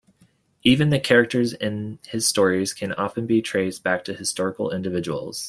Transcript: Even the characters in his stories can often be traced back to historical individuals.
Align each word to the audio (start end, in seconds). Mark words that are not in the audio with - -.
Even 0.63 0.89
the 0.89 0.99
characters 0.99 1.53
in 1.53 1.99
his 2.07 2.27
stories 2.27 2.73
can 2.73 2.91
often 2.93 3.27
be 3.27 3.39
traced 3.39 3.83
back 3.83 4.03
to 4.05 4.15
historical 4.15 4.71
individuals. 4.71 5.39